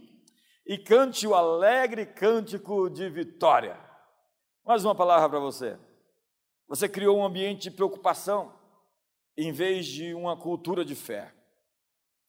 [0.67, 3.79] e cante o alegre cântico de vitória.
[4.65, 5.79] Mais uma palavra para você.
[6.67, 8.53] Você criou um ambiente de preocupação
[9.37, 11.33] em vez de uma cultura de fé.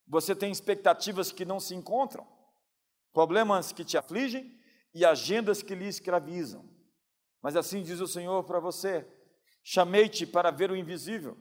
[0.08, 2.28] Você tem expectativas que não se encontram,
[3.12, 4.56] problemas que te afligem
[4.94, 6.64] e agendas que lhe escravizam.
[7.42, 9.08] Mas assim diz o Senhor para você:
[9.64, 11.36] chamei-te para ver o invisível,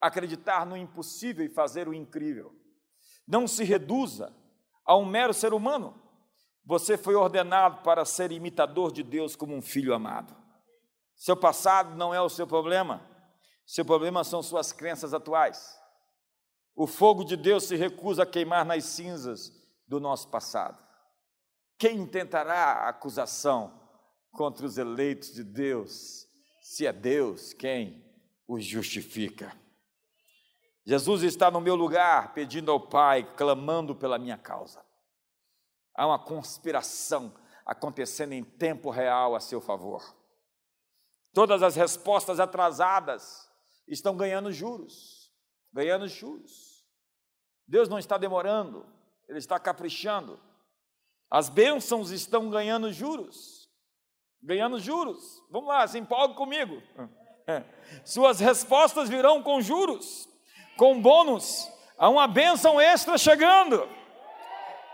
[0.00, 2.52] acreditar no impossível e fazer o incrível.
[3.28, 4.34] Não se reduza
[4.84, 6.01] a um mero ser humano.
[6.64, 10.36] Você foi ordenado para ser imitador de Deus como um filho amado.
[11.16, 13.00] Seu passado não é o seu problema,
[13.66, 15.78] seu problema são suas crenças atuais.
[16.74, 19.52] O fogo de Deus se recusa a queimar nas cinzas
[19.86, 20.82] do nosso passado.
[21.78, 23.80] Quem intentará acusação
[24.32, 26.26] contra os eleitos de Deus,
[26.62, 28.04] se é Deus quem
[28.48, 29.54] os justifica?
[30.84, 34.81] Jesus está no meu lugar, pedindo ao Pai, clamando pela minha causa.
[35.94, 40.02] Há uma conspiração acontecendo em tempo real a seu favor.
[41.32, 43.50] Todas as respostas atrasadas
[43.86, 45.22] estão ganhando juros
[45.72, 46.84] ganhando juros.
[47.66, 48.86] Deus não está demorando,
[49.28, 50.38] Ele está caprichando.
[51.30, 53.70] As bênçãos estão ganhando juros.
[54.42, 55.42] Ganhando juros.
[55.50, 56.82] Vamos lá, se empolgue comigo.
[58.04, 60.28] Suas respostas virão com juros,
[60.76, 61.70] com bônus.
[61.96, 63.88] Há uma bênção extra chegando.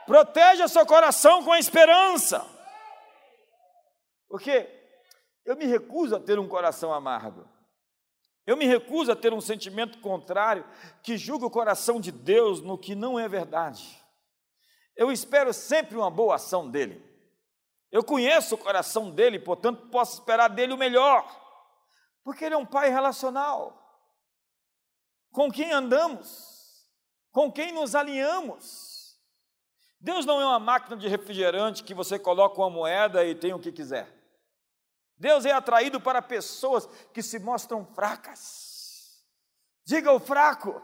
[0.09, 2.43] Proteja seu coração com a esperança.
[4.27, 4.67] Porque
[5.45, 7.47] eu me recuso a ter um coração amargo.
[8.47, 10.65] Eu me recuso a ter um sentimento contrário
[11.03, 14.03] que julga o coração de Deus no que não é verdade.
[14.97, 17.05] Eu espero sempre uma boa ação dele.
[17.93, 21.27] Eu conheço o coração dele, portanto, posso esperar dele o melhor,
[22.25, 23.79] porque ele é um pai relacional.
[25.33, 26.89] Com quem andamos?
[27.31, 28.88] Com quem nos alinhamos?
[30.01, 33.59] Deus não é uma máquina de refrigerante que você coloca uma moeda e tem o
[33.59, 34.09] que quiser.
[35.17, 39.27] Deus é atraído para pessoas que se mostram fracas.
[39.85, 40.81] Diga o fraco.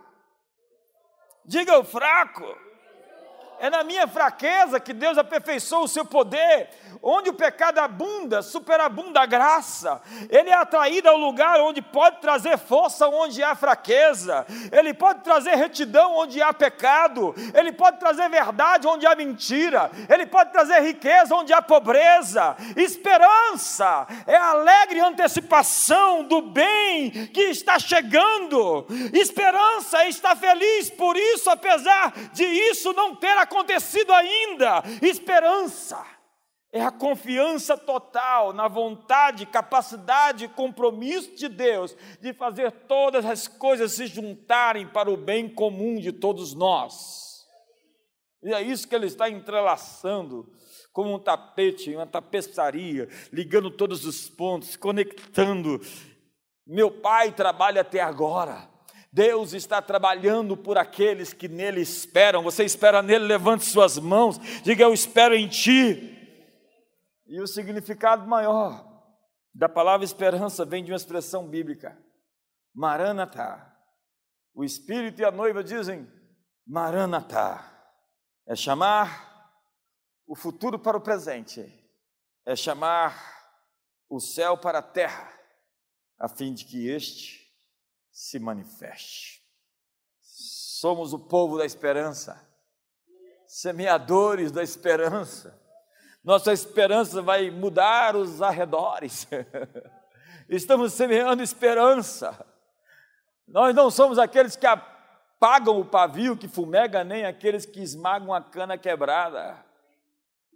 [1.44, 2.44] Diga o fraco.
[3.58, 6.68] É na minha fraqueza que Deus aperfeiçoa o seu poder.
[7.02, 10.00] Onde o pecado abunda, superabunda a graça.
[10.30, 14.46] Ele é atraído ao lugar onde pode trazer força onde há fraqueza.
[14.72, 17.34] Ele pode trazer retidão onde há pecado.
[17.52, 19.90] Ele pode trazer verdade onde há mentira.
[20.08, 22.56] Ele pode trazer riqueza onde há pobreza.
[22.74, 28.86] Esperança é a alegre antecipação do bem que está chegando.
[29.12, 33.43] Esperança é estar feliz por isso, apesar de isso não ter acontecido
[34.12, 34.82] ainda.
[35.02, 36.04] Esperança
[36.74, 43.46] é a confiança total na vontade, capacidade e compromisso de Deus de fazer todas as
[43.46, 47.46] coisas se juntarem para o bem comum de todos nós.
[48.42, 50.52] E é isso que ele está entrelaçando
[50.92, 55.80] como um tapete, uma tapeçaria, ligando todos os pontos, conectando.
[56.66, 58.73] Meu pai trabalha até agora.
[59.14, 62.42] Deus está trabalhando por aqueles que nele esperam.
[62.42, 66.10] Você espera nele, levante suas mãos, diga: Eu espero em ti.
[67.24, 68.84] E o significado maior
[69.54, 71.96] da palavra esperança vem de uma expressão bíblica,
[72.74, 73.72] Maranatá.
[74.52, 76.10] O Espírito e a noiva dizem
[76.66, 77.70] Maranatá.
[78.48, 79.48] É chamar
[80.26, 81.64] o futuro para o presente,
[82.44, 83.16] é chamar
[84.08, 85.32] o céu para a terra,
[86.18, 87.43] a fim de que este
[88.14, 89.42] se manifeste.
[90.22, 92.42] Somos o povo da esperança,
[93.46, 95.62] semeadores da esperança
[96.24, 99.28] nossa esperança vai mudar os arredores.
[100.48, 102.46] Estamos semeando esperança.
[103.46, 108.40] Nós não somos aqueles que apagam o pavio, que fumega, nem aqueles que esmagam a
[108.40, 109.62] cana quebrada.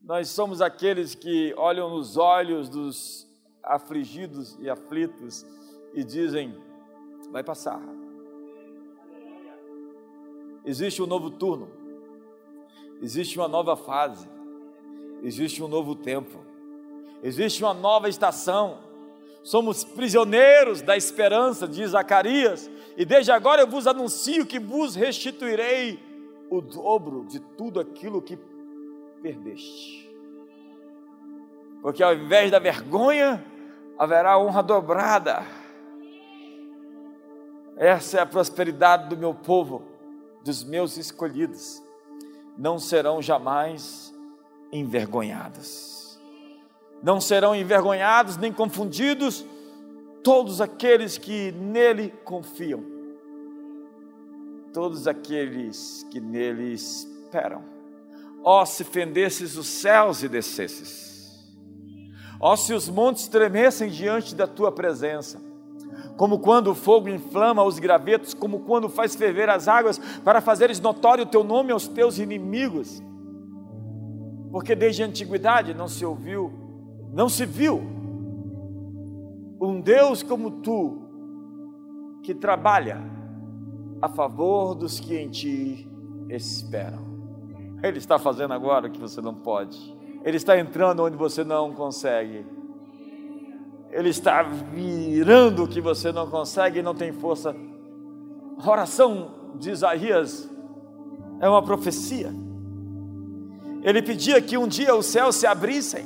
[0.02, 3.26] Nós somos aqueles que olham nos olhos dos
[3.62, 5.44] afligidos e aflitos
[5.92, 6.56] e dizem:
[7.30, 7.80] vai passar.
[10.64, 11.70] Existe um novo turno,
[13.00, 14.28] existe uma nova fase
[15.22, 16.38] existe um novo tempo,
[17.22, 18.78] existe uma nova estação.
[19.42, 25.98] Somos prisioneiros da esperança, diz Zacarias, e desde agora eu vos anuncio que vos restituirei
[26.50, 28.38] o dobro de tudo aquilo que
[29.22, 30.08] perdeste.
[31.80, 33.44] Porque ao invés da vergonha,
[33.96, 35.46] haverá honra dobrada.
[37.78, 39.84] Essa é a prosperidade do meu povo,
[40.44, 41.80] dos meus escolhidos.
[42.56, 44.12] Não serão jamais
[44.72, 46.20] envergonhadas.
[47.00, 49.46] Não serão envergonhados nem confundidos
[50.24, 52.84] todos aqueles que nele confiam,
[54.74, 57.62] todos aqueles que nele esperam.
[58.42, 61.48] Ó, se fendesses os céus e descesses,
[62.40, 65.40] ó, se os montes tremessem diante da tua presença,
[66.16, 70.80] como quando o fogo inflama os gravetos, como quando faz ferver as águas, para fazeres
[70.80, 73.02] notório o teu nome aos teus inimigos.
[74.50, 76.52] Porque desde a antiguidade não se ouviu,
[77.12, 77.98] não se viu
[79.60, 81.02] um Deus como tu,
[82.22, 83.00] que trabalha
[84.00, 85.88] a favor dos que em ti
[86.28, 87.06] esperam.
[87.82, 91.72] Ele está fazendo agora o que você não pode, Ele está entrando onde você não
[91.72, 92.44] consegue,
[93.90, 97.54] Ele está virando o que você não consegue e não tem força.
[98.58, 100.48] A oração de Isaías
[101.40, 102.32] é uma profecia.
[103.82, 106.04] Ele pedia que um dia os céus se abrissem.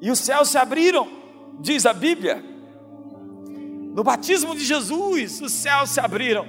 [0.00, 1.08] E os céus se abriram,
[1.60, 2.44] diz a Bíblia.
[3.94, 6.46] No batismo de Jesus, os céus se abriram.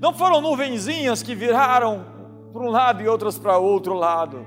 [0.00, 2.06] Não foram nuvenzinhas que viraram
[2.52, 4.46] para um lado e outras para outro lado,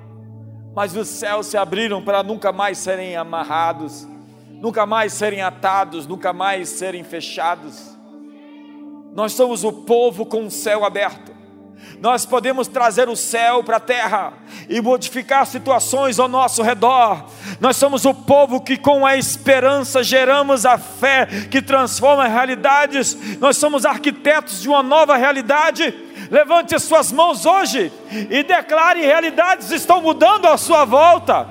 [0.76, 4.08] mas os céus se abriram para nunca mais serem amarrados,
[4.64, 7.96] nunca mais serem atados, nunca mais serem fechados.
[9.14, 11.34] Nós somos o povo com o céu aberto
[12.04, 14.34] nós podemos trazer o céu para a terra
[14.68, 17.26] e modificar situações ao nosso redor.
[17.62, 23.40] Nós somos o povo que, com a esperança, geramos a fé que transforma realidades.
[23.40, 25.94] Nós somos arquitetos de uma nova realidade.
[26.30, 31.48] Levante as suas mãos hoje e declare: realidades estão mudando à sua volta.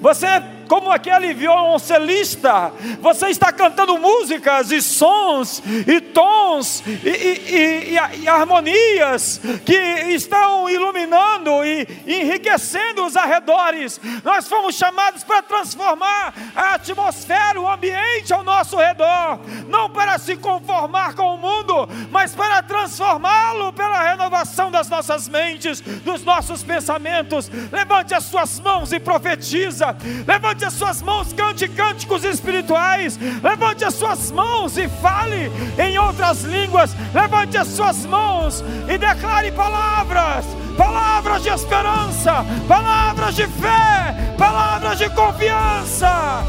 [0.00, 0.26] Você
[0.68, 8.28] como aquele violoncelista, você está cantando músicas e sons e tons e, e, e, e
[8.28, 9.76] harmonias que
[10.14, 14.00] estão iluminando e enriquecendo os arredores.
[14.24, 20.36] Nós fomos chamados para transformar a atmosfera, o ambiente ao nosso redor, não para se
[20.36, 27.50] conformar com o mundo, mas para transformá-lo pela renovação das nossas mentes, dos nossos pensamentos.
[27.72, 29.96] Levante as suas mãos e profetiza.
[30.26, 33.18] Levante Levante as suas mãos, cante cânticos espirituais.
[33.42, 36.96] Levante as suas mãos e fale em outras línguas.
[37.12, 40.46] Levante as suas mãos e declare palavras
[40.76, 46.42] palavras de esperança, palavras de fé, palavras de confiança.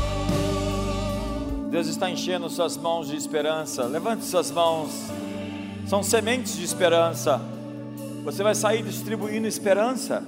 [1.70, 3.84] Deus está enchendo suas mãos de esperança.
[3.84, 4.91] Levante suas mãos.
[5.86, 7.41] São sementes de esperança.
[8.24, 10.24] Você vai sair distribuindo esperança,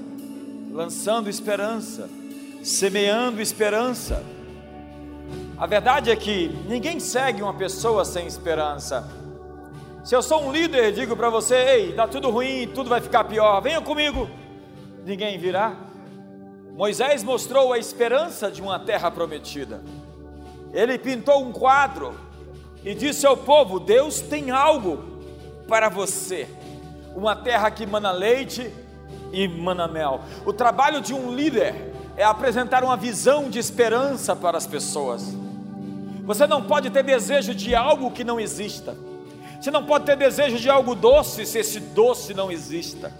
[0.72, 2.10] lançando esperança,
[2.64, 4.24] semeando esperança.
[5.58, 9.10] A verdade é que ninguém segue uma pessoa sem esperança.
[10.04, 13.26] Se eu sou um líder, digo para você: ei, está tudo ruim, tudo vai ficar
[13.26, 14.30] pior, venha comigo.
[15.06, 15.76] Ninguém virá.
[16.74, 19.82] Moisés mostrou a esperança de uma terra prometida.
[20.72, 22.14] Ele pintou um quadro
[22.84, 25.04] e disse ao povo: Deus tem algo
[25.68, 26.48] para você,
[27.16, 28.74] uma terra que mana leite
[29.34, 30.22] e mana mel.
[30.46, 31.90] O trabalho de um líder
[32.20, 35.24] é apresentar uma visão de esperança para as pessoas.
[36.26, 38.94] Você não pode ter desejo de algo que não exista.
[39.58, 43.14] Você não pode ter desejo de algo doce se esse doce não exista.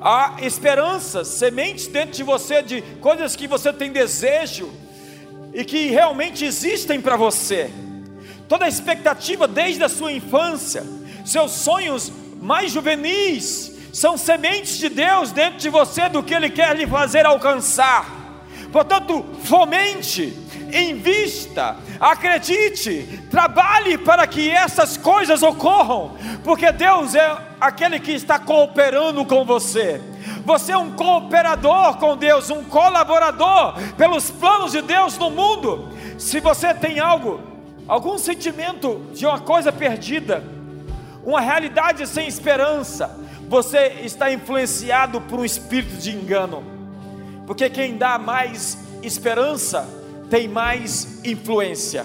[0.00, 4.72] Há esperança, sementes dentro de você de coisas que você tem desejo
[5.52, 7.70] e que realmente existem para você.
[8.48, 10.82] Toda a expectativa desde a sua infância,
[11.26, 12.10] seus sonhos
[12.40, 17.24] mais juvenis, são sementes de Deus dentro de você do que Ele quer lhe fazer
[17.24, 18.04] alcançar.
[18.72, 20.36] Portanto, fomente
[20.72, 29.24] invista, acredite, trabalhe para que essas coisas ocorram, porque Deus é aquele que está cooperando
[29.24, 30.00] com você.
[30.44, 35.88] Você é um cooperador com Deus, um colaborador pelos planos de Deus no mundo.
[36.18, 37.40] Se você tem algo,
[37.86, 40.42] algum sentimento de uma coisa perdida,
[41.24, 43.22] uma realidade sem esperança,
[43.54, 46.64] você está influenciado por um espírito de engano.
[47.46, 49.88] Porque quem dá mais esperança
[50.28, 52.04] tem mais influência.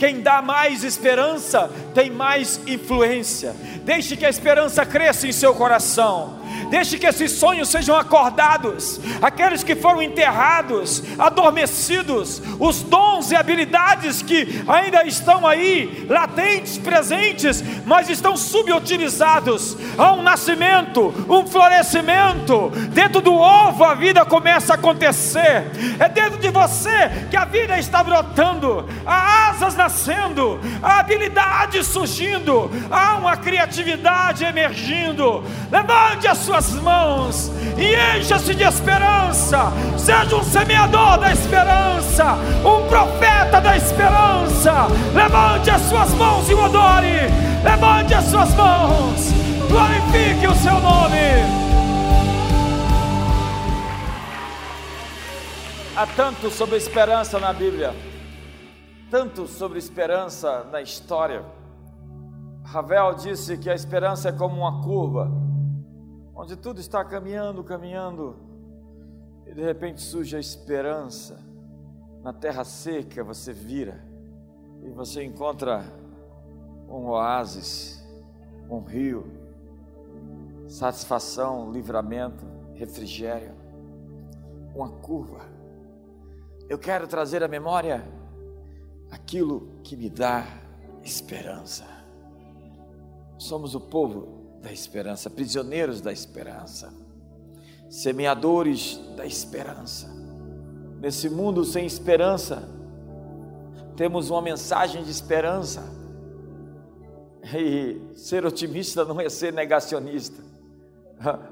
[0.00, 3.54] Quem dá mais esperança tem mais influência.
[3.84, 6.40] Deixe que a esperança cresça em seu coração.
[6.70, 9.00] Deixe que esses sonhos sejam acordados.
[9.20, 17.62] Aqueles que foram enterrados, adormecidos, os dons e habilidades que ainda estão aí, latentes, presentes,
[17.84, 19.76] mas estão subutilizados.
[19.98, 22.70] Há um nascimento, um florescimento.
[22.92, 25.64] Dentro do ovo a vida começa a acontecer.
[25.98, 28.88] É dentro de você que a vida está brotando.
[29.04, 35.42] Há asas nascendo, há habilidades surgindo, há uma criatividade emergindo.
[35.70, 39.72] Levante a sua suas mãos e encha-se de esperança.
[39.96, 42.34] Seja um semeador da esperança,
[42.64, 44.86] um profeta da esperança.
[45.14, 47.20] Levante as suas mãos e o adore.
[47.62, 49.32] Levante as suas mãos,
[49.68, 51.60] glorifique o seu nome.
[55.96, 57.94] Há tanto sobre esperança na Bíblia,
[59.10, 61.44] tanto sobre esperança na história.
[62.64, 65.28] Ravel disse que a esperança é como uma curva
[66.32, 68.36] onde tudo está caminhando, caminhando,
[69.44, 71.38] e de repente surge a esperança.
[72.22, 74.02] Na terra seca você vira
[74.82, 75.84] e você encontra
[76.88, 78.02] um oásis,
[78.70, 79.26] um rio,
[80.68, 83.54] satisfação, livramento, refrigério,
[84.74, 85.40] uma curva.
[86.68, 88.19] Eu quero trazer à memória
[89.10, 90.46] aquilo que me dá
[91.02, 91.84] esperança.
[93.38, 96.92] Somos o povo da esperança, prisioneiros da esperança,
[97.88, 100.08] semeadores da esperança.
[101.00, 102.68] Nesse mundo sem esperança,
[103.96, 105.82] temos uma mensagem de esperança.
[107.54, 110.42] E ser otimista não é ser negacionista.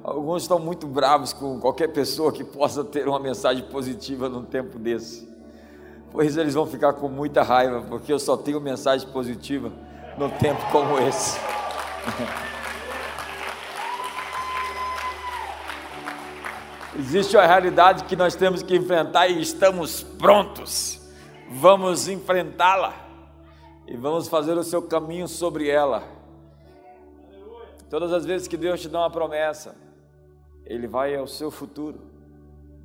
[0.03, 4.79] Alguns estão muito bravos com qualquer pessoa que possa ter uma mensagem positiva num tempo
[4.79, 5.28] desse.
[6.11, 9.71] Pois eles vão ficar com muita raiva, porque eu só tenho mensagem positiva
[10.17, 11.39] num tempo como esse.
[16.99, 21.01] Existe uma realidade que nós temos que enfrentar e estamos prontos.
[21.51, 22.95] Vamos enfrentá-la
[23.87, 26.03] e vamos fazer o seu caminho sobre ela.
[27.89, 29.77] Todas as vezes que Deus te dá uma promessa,
[30.65, 32.01] Ele vai ao seu futuro,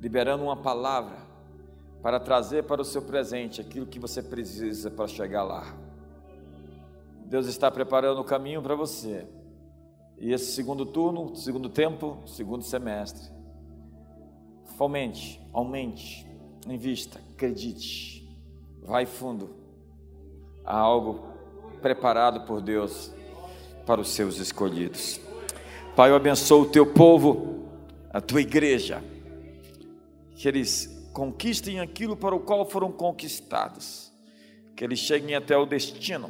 [0.00, 1.23] liberando uma palavra
[2.04, 5.74] para trazer para o seu presente aquilo que você precisa para chegar lá.
[7.24, 9.26] Deus está preparando o caminho para você.
[10.18, 13.32] E esse segundo turno, segundo tempo, segundo semestre,
[14.76, 16.26] Fomente, aumente,
[16.68, 18.28] invista, acredite,
[18.82, 19.54] vai fundo.
[20.64, 21.22] Há algo
[21.80, 23.12] preparado por Deus
[23.86, 25.20] para os seus escolhidos.
[25.96, 27.66] Pai, eu abençoo o teu povo,
[28.12, 29.02] a tua igreja,
[30.34, 34.12] que eles conquistem aquilo para o qual foram conquistados,
[34.76, 36.28] que eles cheguem até o destino,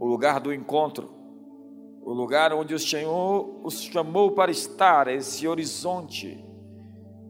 [0.00, 1.08] o lugar do encontro,
[2.02, 6.44] o lugar onde o Senhor os chamou para estar, esse horizonte.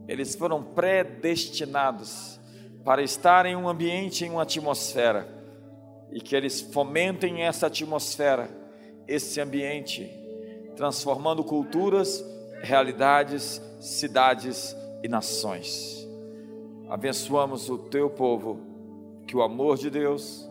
[0.09, 2.41] Eles foram predestinados
[2.83, 5.29] para estar em um ambiente, em uma atmosfera,
[6.11, 8.49] e que eles fomentem essa atmosfera,
[9.07, 10.11] esse ambiente,
[10.75, 12.25] transformando culturas,
[12.63, 15.98] realidades, cidades e nações.
[16.89, 18.61] Abençoamos o teu povo,
[19.27, 20.49] que o amor de Deus,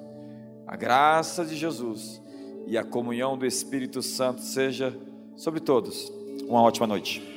[0.67, 2.21] a graça de Jesus
[2.67, 4.95] e a comunhão do Espírito Santo seja
[5.35, 6.11] sobre todos.
[6.47, 7.36] Uma ótima noite.